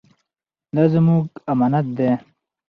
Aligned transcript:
دا 0.75 0.83
زموږ 0.93 1.23
امانت 1.51 1.87
دی. 1.97 2.11